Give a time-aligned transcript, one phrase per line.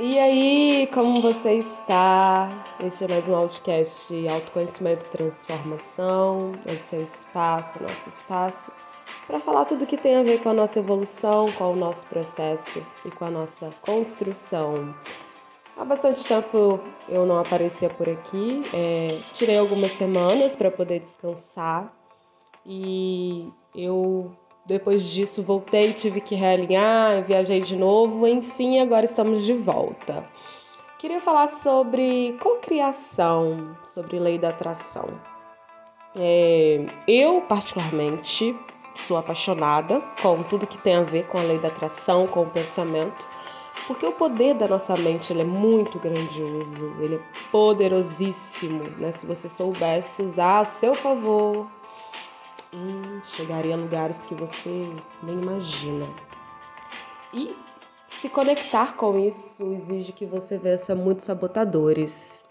[0.00, 2.48] E aí, como você está?
[2.78, 6.52] Este é mais um podcast Autoconhecimento e Transformação.
[6.66, 8.70] É o seu espaço, nosso espaço,
[9.26, 12.80] para falar tudo que tem a ver com a nossa evolução, com o nosso processo
[13.04, 14.94] e com a nossa construção.
[15.76, 16.78] Há bastante tempo
[17.08, 21.92] eu não aparecia por aqui, é, tirei algumas semanas para poder descansar
[22.64, 24.30] e eu
[24.68, 30.28] depois disso, voltei, tive que realinhar, viajei de novo, enfim, agora estamos de volta.
[30.98, 35.08] Queria falar sobre cocriação, sobre lei da atração.
[36.14, 38.54] É, eu, particularmente,
[38.94, 42.50] sou apaixonada com tudo que tem a ver com a lei da atração, com o
[42.50, 43.26] pensamento,
[43.86, 49.12] porque o poder da nossa mente é muito grandioso, ele é poderosíssimo, né?
[49.12, 51.66] Se você soubesse usar a seu favor,
[52.72, 54.90] hum, chegaria a lugares que você
[55.22, 56.06] nem imagina.
[57.32, 57.54] E
[58.08, 62.44] se conectar com isso exige que você vença muitos sabotadores,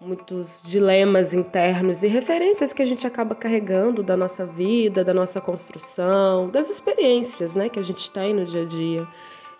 [0.00, 5.40] muitos dilemas internos e referências que a gente acaba carregando da nossa vida, da nossa
[5.40, 9.08] construção, das experiências né, que a gente tem no dia a dia.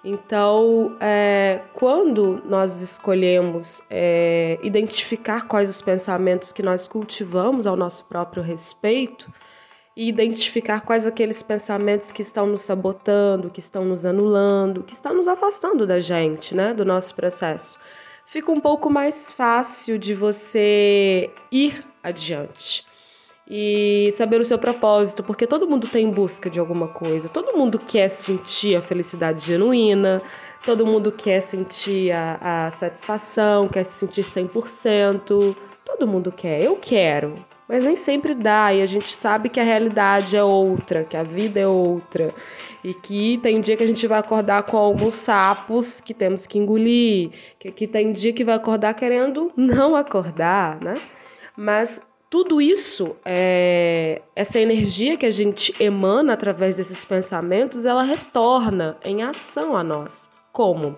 [0.05, 8.05] Então, é, quando nós escolhemos é, identificar quais os pensamentos que nós cultivamos ao nosso
[8.05, 9.29] próprio respeito,
[9.97, 15.15] e identificar quais aqueles pensamentos que estão nos sabotando, que estão nos anulando, que estão
[15.15, 17.81] nos afastando da gente, né, do nosso processo.
[18.27, 22.85] Fica um pouco mais fácil de você ir adiante
[23.49, 27.57] e saber o seu propósito, porque todo mundo tem em busca de alguma coisa, todo
[27.57, 30.21] mundo quer sentir a felicidade genuína,
[30.65, 36.77] todo mundo quer sentir a, a satisfação, quer se sentir 100%, todo mundo quer, eu
[36.77, 41.17] quero, mas nem sempre dá, e a gente sabe que a realidade é outra, que
[41.17, 42.35] a vida é outra,
[42.85, 46.59] e que tem dia que a gente vai acordar com alguns sapos que temos que
[46.59, 51.01] engolir, que, que tem dia que vai acordar querendo não acordar, né?
[51.57, 58.97] Mas tudo isso, é, essa energia que a gente emana através desses pensamentos, ela retorna
[59.05, 60.31] em ação a nós.
[60.53, 60.97] Como?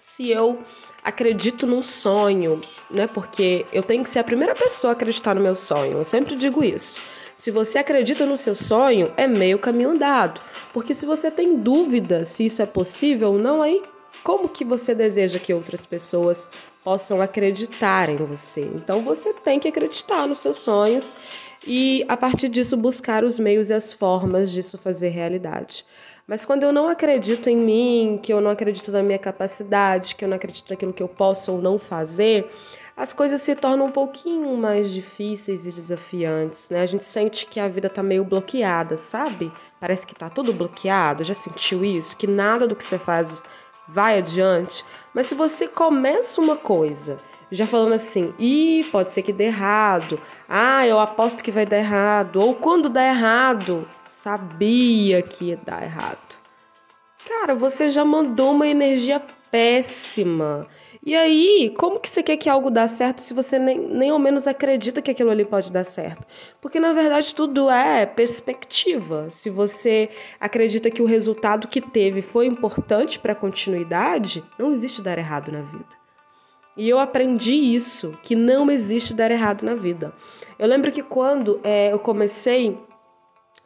[0.00, 0.58] Se eu
[1.02, 3.06] acredito num sonho, né?
[3.06, 5.98] Porque eu tenho que ser a primeira pessoa a acreditar no meu sonho.
[5.98, 7.00] Eu sempre digo isso.
[7.34, 10.40] Se você acredita no seu sonho, é meio caminho andado.
[10.72, 13.82] Porque se você tem dúvida se isso é possível ou não, aí
[14.22, 16.50] como que você deseja que outras pessoas
[16.84, 18.60] possam acreditar em você?
[18.62, 21.16] Então você tem que acreditar nos seus sonhos
[21.66, 25.84] e a partir disso buscar os meios e as formas disso fazer realidade.
[26.26, 30.24] Mas quando eu não acredito em mim, que eu não acredito na minha capacidade, que
[30.24, 32.50] eu não acredito naquilo que eu posso ou não fazer,
[32.96, 36.80] as coisas se tornam um pouquinho mais difíceis e desafiantes, né?
[36.80, 39.50] A gente sente que a vida tá meio bloqueada, sabe?
[39.80, 41.24] Parece que tá tudo bloqueado.
[41.24, 42.16] Já sentiu isso?
[42.16, 43.42] Que nada do que você faz
[43.88, 44.84] vai adiante.
[45.14, 47.18] Mas se você começa uma coisa
[47.52, 50.18] já falando assim, e pode ser que dê errado,
[50.48, 55.82] ah, eu aposto que vai dar errado, ou quando dá errado, sabia que ia dar
[55.82, 56.40] errado.
[57.28, 59.20] Cara, você já mandou uma energia
[59.50, 60.66] péssima.
[61.04, 64.18] E aí, como que você quer que algo dê certo se você nem, nem ao
[64.18, 66.26] menos acredita que aquilo ali pode dar certo?
[66.58, 69.28] Porque na verdade tudo é perspectiva.
[69.30, 70.08] Se você
[70.40, 75.52] acredita que o resultado que teve foi importante para a continuidade, não existe dar errado
[75.52, 76.01] na vida.
[76.76, 80.12] E eu aprendi isso, que não existe dar errado na vida.
[80.58, 82.78] Eu lembro que quando é, eu comecei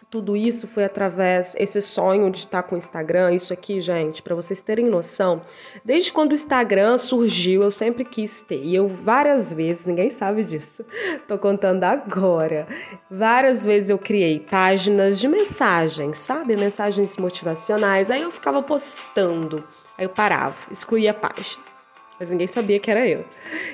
[0.08, 4.34] tudo isso foi através esse sonho de estar com o Instagram, isso aqui, gente, para
[4.34, 5.42] vocês terem noção.
[5.84, 8.62] Desde quando o Instagram surgiu, eu sempre quis ter.
[8.62, 10.84] E eu várias vezes, ninguém sabe disso.
[11.26, 12.68] Tô contando agora.
[13.10, 16.56] Várias vezes eu criei páginas de mensagens, sabe?
[16.56, 18.10] Mensagens motivacionais.
[18.10, 19.64] Aí eu ficava postando.
[19.98, 21.75] Aí eu parava, excluía a página
[22.18, 23.24] mas ninguém sabia que era eu.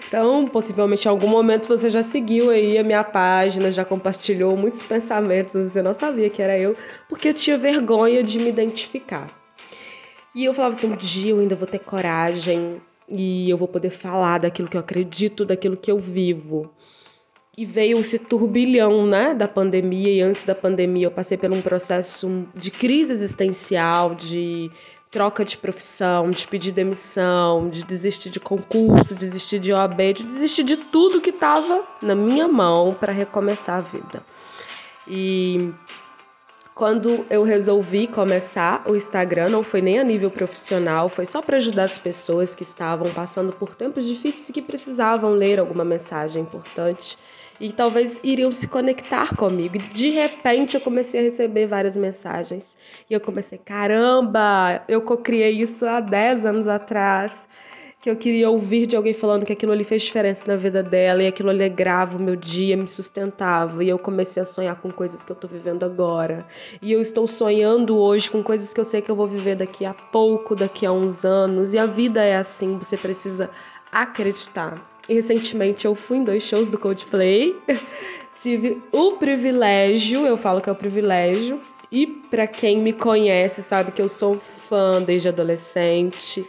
[0.06, 4.82] Então, possivelmente em algum momento você já seguiu aí a minha página, já compartilhou muitos
[4.82, 6.76] pensamentos, você não sabia que era eu,
[7.08, 9.30] porque eu tinha vergonha de me identificar.
[10.34, 13.90] E eu falava assim, um dia eu ainda vou ter coragem e eu vou poder
[13.90, 16.72] falar daquilo que eu acredito, daquilo que eu vivo.
[17.56, 21.60] E veio esse turbilhão, né, da pandemia e antes da pandemia eu passei por um
[21.60, 24.70] processo de crise existencial, de
[25.12, 30.64] troca de profissão, de pedir demissão, de desistir de concurso, desistir de OAB, de desistir
[30.64, 34.24] de tudo que estava na minha mão para recomeçar a vida.
[35.06, 35.70] E
[36.82, 41.58] quando eu resolvi começar o Instagram, não foi nem a nível profissional, foi só para
[41.58, 46.42] ajudar as pessoas que estavam passando por tempos difíceis e que precisavam ler alguma mensagem
[46.42, 47.16] importante.
[47.60, 49.78] e talvez iriam se conectar comigo.
[49.78, 52.76] De repente eu comecei a receber várias mensagens.
[53.08, 57.48] E eu comecei, caramba, eu co-criei isso há 10 anos atrás.
[58.02, 61.22] Que eu queria ouvir de alguém falando que aquilo ali fez diferença na vida dela
[61.22, 63.84] e aquilo alegrava o meu dia, me sustentava.
[63.84, 66.44] E eu comecei a sonhar com coisas que eu tô vivendo agora.
[66.82, 69.84] E eu estou sonhando hoje com coisas que eu sei que eu vou viver daqui
[69.84, 71.74] a pouco, daqui a uns anos.
[71.74, 73.48] E a vida é assim, você precisa
[73.92, 74.84] acreditar.
[75.08, 77.54] Recentemente eu fui em dois shows do Coldplay.
[78.34, 81.60] Tive o privilégio, eu falo que é o privilégio,
[81.90, 86.44] e para quem me conhece sabe que eu sou fã desde adolescente.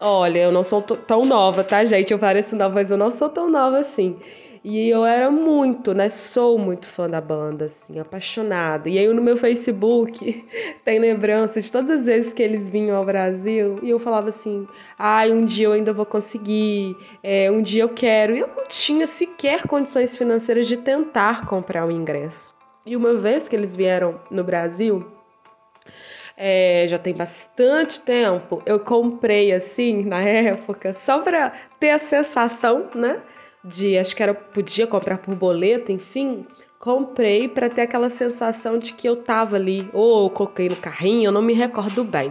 [0.00, 2.12] Olha, eu não sou tão nova, tá, gente?
[2.12, 4.18] Eu pareço nova, mas eu não sou tão nova assim.
[4.64, 6.08] E eu era muito, né?
[6.08, 8.88] Sou muito fã da banda, assim, apaixonada.
[8.88, 10.42] E aí no meu Facebook
[10.82, 14.66] tem lembrança de todas as vezes que eles vinham ao Brasil e eu falava assim:
[14.98, 18.34] ai, um dia eu ainda vou conseguir, é, um dia eu quero.
[18.34, 22.54] E eu não tinha sequer condições financeiras de tentar comprar o ingresso.
[22.86, 25.06] E uma vez que eles vieram no Brasil,
[26.36, 32.90] é, já tem bastante tempo, eu comprei assim na época, só para ter a sensação,
[32.94, 33.20] né?
[33.64, 36.46] de acho que era podia comprar por boleto, enfim,
[36.78, 41.32] comprei para ter aquela sensação de que eu tava ali, ou coloquei no carrinho, eu
[41.32, 42.30] não me recordo bem.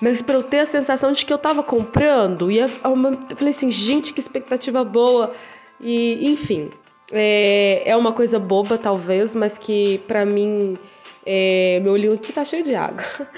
[0.00, 3.50] Mas para eu ter a sensação de que eu tava comprando, e eu, eu falei
[3.50, 5.32] assim, gente, que expectativa boa.
[5.80, 6.70] E, enfim,
[7.12, 10.78] é, é uma coisa boba talvez, mas que para mim
[11.26, 13.04] é, meu olhinho aqui tá cheio de água.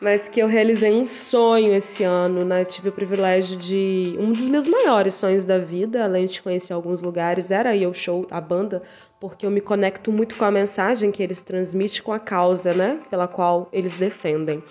[0.00, 2.64] mas que eu realizei um sonho esse ano, né?
[2.64, 7.02] tive o privilégio de um dos meus maiores sonhos da vida, além de conhecer alguns
[7.02, 8.82] lugares, era ir ao show, a banda,
[9.18, 13.00] porque eu me conecto muito com a mensagem que eles transmitem, com a causa, né,
[13.08, 14.62] pela qual eles defendem.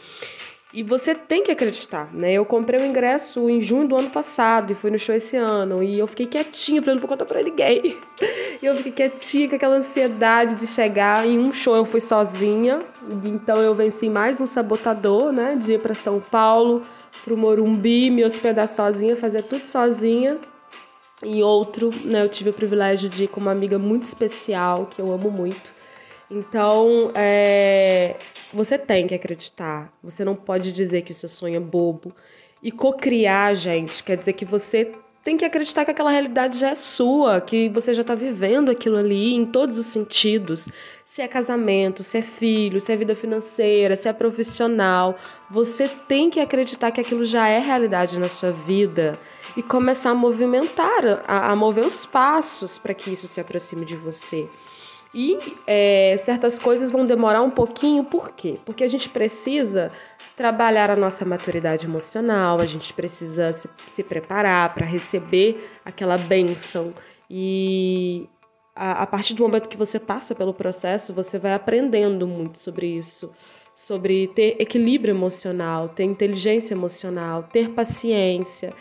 [0.75, 2.33] E você tem que acreditar, né?
[2.33, 5.81] Eu comprei o ingresso em junho do ano passado e fui no show esse ano.
[5.81, 7.97] E eu fiquei quietinha, falei, não vou contar pra ninguém.
[8.61, 11.25] E eu fiquei quietinha com aquela ansiedade de chegar.
[11.25, 12.85] Em um show eu fui sozinha,
[13.23, 15.55] então eu venci mais um sabotador, né?
[15.55, 16.83] De ir pra São Paulo,
[17.23, 20.39] pro Morumbi, me hospedar sozinha, fazer tudo sozinha.
[21.23, 25.01] Em outro, né, eu tive o privilégio de ir com uma amiga muito especial, que
[25.01, 25.73] eu amo muito.
[26.29, 28.15] Então, é,
[28.53, 29.91] você tem que acreditar.
[30.03, 32.13] Você não pode dizer que o seu sonho é bobo.
[32.63, 34.91] E cocriar, gente, quer dizer que você
[35.25, 38.95] tem que acreditar que aquela realidade já é sua, que você já está vivendo aquilo
[38.95, 40.69] ali em todos os sentidos.
[41.03, 45.15] Se é casamento, se é filho, se é vida financeira, se é profissional.
[45.49, 49.19] Você tem que acreditar que aquilo já é realidade na sua vida
[49.57, 53.95] e começar a movimentar, a, a mover os passos para que isso se aproxime de
[53.95, 54.47] você.
[55.17, 58.59] E é, certas coisas vão demorar um pouquinho, por quê?
[58.65, 59.89] Porque a gente precisa
[60.35, 66.93] trabalhar a nossa maturidade emocional, a gente precisa se, se preparar para receber aquela benção.
[67.29, 68.27] E
[68.75, 72.87] a, a partir do momento que você passa pelo processo, você vai aprendendo muito sobre
[72.87, 73.31] isso
[73.75, 78.73] sobre ter equilíbrio emocional, ter inteligência emocional, ter paciência.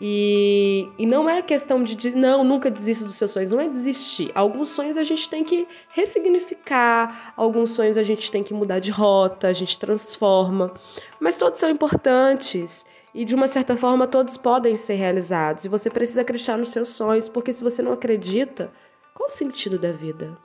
[0.00, 3.68] E, e não é questão de, de não, nunca desista dos seus sonhos, não é
[3.68, 4.30] desistir.
[4.32, 8.92] Alguns sonhos a gente tem que ressignificar, alguns sonhos a gente tem que mudar de
[8.92, 10.72] rota, a gente transforma,
[11.18, 15.64] mas todos são importantes e de uma certa forma todos podem ser realizados.
[15.64, 18.70] E você precisa acreditar nos seus sonhos, porque se você não acredita,
[19.12, 20.38] qual o sentido da vida?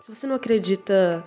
[0.00, 1.24] Se você não acredita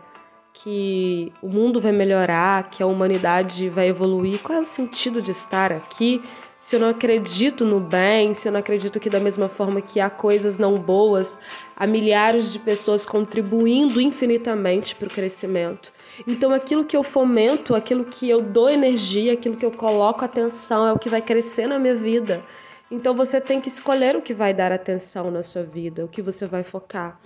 [0.52, 5.32] que o mundo vai melhorar, que a humanidade vai evoluir, qual é o sentido de
[5.32, 6.22] estar aqui
[6.58, 10.00] se eu não acredito no bem, se eu não acredito que da mesma forma que
[10.00, 11.38] há coisas não boas,
[11.76, 15.92] há milhares de pessoas contribuindo infinitamente para o crescimento.
[16.26, 20.88] Então aquilo que eu fomento, aquilo que eu dou energia, aquilo que eu coloco atenção
[20.88, 22.44] é o que vai crescer na minha vida.
[22.90, 26.22] Então você tem que escolher o que vai dar atenção na sua vida, o que
[26.22, 27.20] você vai focar.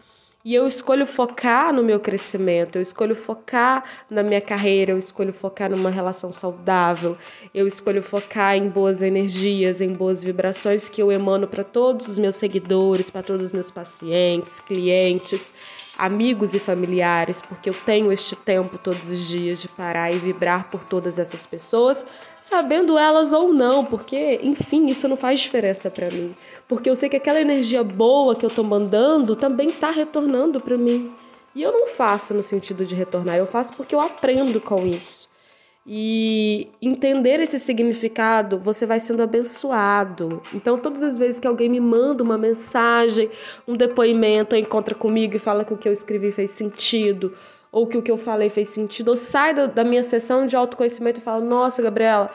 [0.44, 5.34] E eu escolho focar no meu crescimento, eu escolho focar na minha carreira, eu escolho
[5.34, 7.18] focar numa relação saudável,
[7.54, 12.18] eu escolho focar em boas energias, em boas vibrações que eu emano para todos os
[12.18, 15.54] meus seguidores, para todos os meus pacientes, clientes
[16.00, 20.70] amigos e familiares, porque eu tenho este tempo todos os dias de parar e vibrar
[20.72, 22.08] por todas essas pessoas,
[22.40, 26.34] sabendo elas ou não, porque, enfim, isso não faz diferença para mim.
[26.70, 30.78] Porque eu sei que aquela energia boa que eu tô mandando também tá retornando para
[30.78, 31.14] mim.
[31.54, 35.30] E eu não faço no sentido de retornar, eu faço porque eu aprendo com isso.
[35.86, 40.42] E entender esse significado, você vai sendo abençoado.
[40.54, 43.30] Então, todas as vezes que alguém me manda uma mensagem,
[43.68, 47.34] um depoimento, encontra comigo e fala que o que eu escrevi fez sentido,
[47.72, 51.20] ou que o que eu falei fez sentido, ou sai da minha sessão de autoconhecimento
[51.20, 52.32] e fala: Nossa, Gabriela,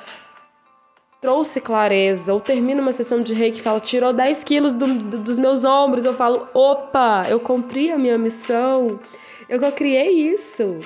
[1.25, 2.35] trouxe clareza.
[2.35, 5.65] Ou termino uma sessão de reiki e falo, tirou 10 quilos do, do, dos meus
[5.65, 6.05] ombros.
[6.05, 9.01] Eu falo, opa, eu cumpri a minha missão.
[9.49, 10.81] Eu criei isso.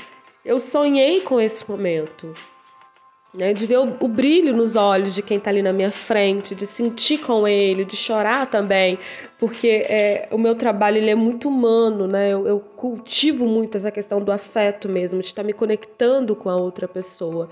[0.49, 2.33] Eu sonhei com esse momento
[3.33, 3.53] né?
[3.53, 6.67] De ver o, o, brilho nos olhos de quem está ali na minha frente, de
[6.67, 8.99] sentir com ele, de chorar também,
[9.39, 12.33] porque é, o meu trabalho ele é muito humano, né?
[12.33, 16.57] Eu, eu, cultivo muito essa questão do afeto mesmo, de estar me conectando com a
[16.57, 17.49] outra pessoa.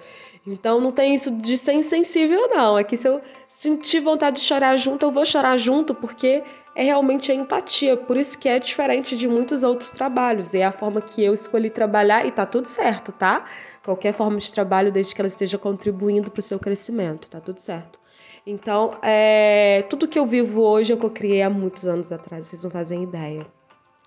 [0.46, 2.78] Então não tem isso de ser insensível, não.
[2.78, 6.42] É que se eu sentir vontade de chorar junto, eu vou chorar junto, porque
[6.74, 7.96] é realmente a empatia.
[7.96, 10.54] Por isso que é diferente de muitos outros trabalhos.
[10.54, 13.44] E é a forma que eu escolhi trabalhar e tá tudo certo, tá?
[13.86, 17.60] Qualquer forma de trabalho, desde que ela esteja contribuindo para o seu crescimento, tá tudo
[17.60, 18.00] certo.
[18.44, 22.70] Então, é, tudo que eu vivo hoje eu criei há muitos anos atrás, vocês não
[22.70, 23.46] fazem ideia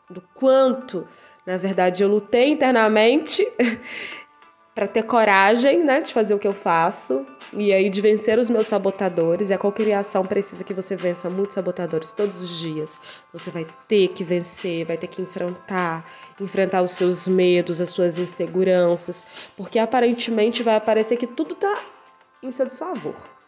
[0.10, 1.08] do quanto,
[1.46, 3.50] na verdade, eu lutei internamente
[4.80, 8.50] para ter coragem, né, de fazer o que eu faço e aí de vencer os
[8.50, 9.50] meus sabotadores.
[9.50, 13.02] E a cocriação precisa que você vença muitos sabotadores todos os dias.
[13.34, 16.10] Você vai ter que vencer, vai ter que enfrentar,
[16.40, 21.84] enfrentar os seus medos, as suas inseguranças, porque aparentemente vai parecer que tudo tá
[22.42, 23.39] em seu desfavor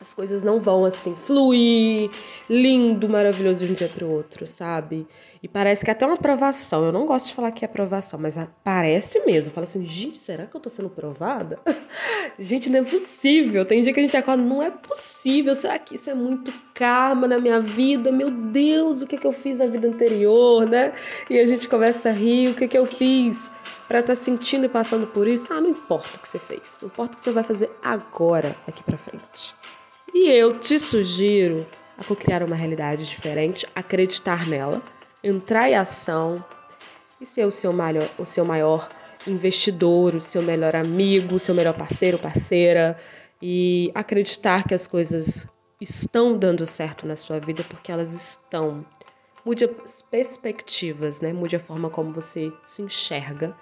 [0.00, 2.10] as coisas não vão assim fluir,
[2.48, 5.06] lindo, maravilhoso de um dia para o outro, sabe?
[5.42, 6.84] E parece que é até uma aprovação.
[6.84, 9.52] Eu não gosto de falar que é aprovação, mas parece mesmo.
[9.52, 11.58] Fala assim, gente, será que eu tô sendo provada?
[12.38, 13.64] gente, não é possível.
[13.64, 15.54] Tem dia que a gente acorda, não é possível.
[15.54, 18.12] Será que isso é muito karma na minha vida?
[18.12, 20.92] Meu Deus, o que, é que eu fiz na vida anterior, né?
[21.28, 23.50] E a gente começa a rir, o que, é que eu fiz?
[23.88, 26.82] para estar tá sentindo e passando por isso, ah, não importa o que você fez,
[26.82, 29.54] importa o que você vai fazer agora, aqui para frente.
[30.14, 34.82] E eu te sugiro a criar uma realidade diferente, acreditar nela,
[35.22, 36.44] entrar em ação
[37.20, 38.88] e ser o seu maior, o seu maior
[39.26, 42.98] investidor, o seu melhor amigo, o seu melhor parceiro, parceira
[43.42, 45.46] e acreditar que as coisas
[45.80, 48.84] estão dando certo na sua vida porque elas estão.
[49.44, 51.32] Mude as perspectivas, né?
[51.32, 53.56] Mude a forma como você se enxerga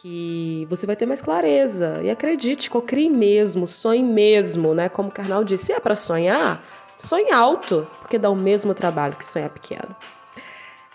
[0.00, 2.00] que você vai ter mais clareza.
[2.02, 4.88] E acredite, cocrie mesmo, sonhe mesmo, né?
[4.88, 6.64] Como o Karnal disse, se é para sonhar,
[6.96, 9.94] sonhe alto, porque dá o mesmo trabalho que sonhar pequeno.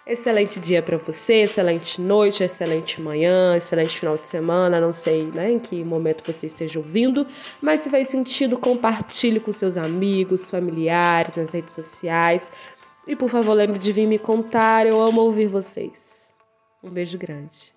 [0.06, 4.82] Excelente dia para você, excelente noite, excelente manhã, excelente final de semana.
[4.82, 7.26] Não sei né, em que momento você esteja ouvindo,
[7.62, 12.52] mas se faz sentido, compartilhe com seus amigos, familiares, nas redes sociais.
[13.08, 16.34] E por favor, lembre de vir me contar, eu amo ouvir vocês.
[16.84, 17.74] Um beijo grande.